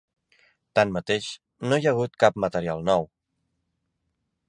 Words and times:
Tanmateix, 0.79 1.27
no 1.73 1.79
hi 1.83 1.87
ha 1.87 1.93
hagut 1.97 2.19
cap 2.25 2.43
material 2.47 2.85
nou. 2.91 3.09